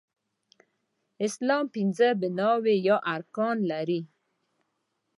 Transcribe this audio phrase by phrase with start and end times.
[1.25, 4.01] اسلام پنځه بناوې يا ارکان لري